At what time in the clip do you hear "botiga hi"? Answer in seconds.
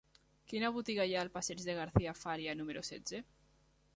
0.77-1.13